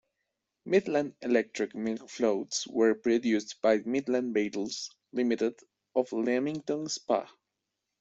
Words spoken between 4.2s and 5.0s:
Vehicles